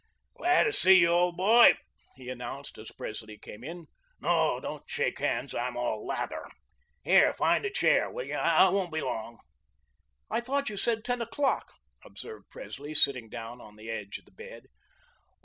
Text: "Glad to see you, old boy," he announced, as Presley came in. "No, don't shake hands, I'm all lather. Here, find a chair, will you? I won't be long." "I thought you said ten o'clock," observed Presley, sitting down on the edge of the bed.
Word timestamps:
"Glad 0.33 0.63
to 0.63 0.73
see 0.73 0.95
you, 0.95 1.09
old 1.09 1.37
boy," 1.37 1.75
he 2.15 2.27
announced, 2.29 2.79
as 2.79 2.89
Presley 2.91 3.37
came 3.37 3.63
in. 3.63 3.85
"No, 4.19 4.59
don't 4.59 4.89
shake 4.89 5.19
hands, 5.19 5.53
I'm 5.53 5.77
all 5.77 6.03
lather. 6.07 6.47
Here, 7.03 7.35
find 7.35 7.63
a 7.65 7.69
chair, 7.69 8.09
will 8.09 8.25
you? 8.25 8.33
I 8.33 8.67
won't 8.69 8.91
be 8.91 9.01
long." 9.01 9.37
"I 10.27 10.41
thought 10.41 10.69
you 10.71 10.75
said 10.77 11.05
ten 11.05 11.21
o'clock," 11.21 11.71
observed 12.03 12.49
Presley, 12.49 12.95
sitting 12.95 13.29
down 13.29 13.61
on 13.61 13.75
the 13.75 13.91
edge 13.91 14.17
of 14.17 14.25
the 14.25 14.31
bed. 14.31 14.69